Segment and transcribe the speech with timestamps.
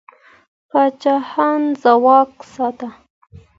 [0.69, 2.87] پاچاهان ځواک ساته.